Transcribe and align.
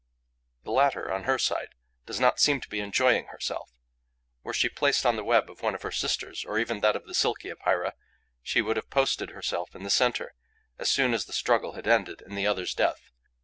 The 0.63 0.71
latter, 0.71 1.11
on 1.13 1.25
her 1.25 1.37
side, 1.37 1.75
does 2.07 2.19
not 2.19 2.39
seem 2.39 2.59
to 2.61 2.67
be 2.67 2.79
enjoying 2.79 3.27
herself. 3.27 3.69
Were 4.41 4.51
she 4.51 4.67
placed 4.67 5.05
on 5.05 5.15
the 5.15 5.23
web 5.23 5.47
of 5.47 5.61
one 5.61 5.75
of 5.75 5.83
her 5.83 5.91
sisters, 5.91 6.43
or 6.43 6.57
even 6.57 6.77
on 6.77 6.81
that 6.81 6.95
of 6.95 7.05
the 7.05 7.13
Silky 7.13 7.51
Epeira, 7.51 7.93
she 8.41 8.63
would 8.63 8.77
have 8.77 8.89
posted 8.89 9.29
herself 9.29 9.75
in 9.75 9.83
the 9.83 9.91
centre, 9.91 10.33
as 10.79 10.89
soon 10.89 11.13
as 11.13 11.25
the 11.25 11.33
struggle 11.33 11.73
had 11.73 11.87
ended 11.87 12.23
in 12.27 12.33
the 12.33 12.47
other's 12.47 12.73
death. 12.73 13.11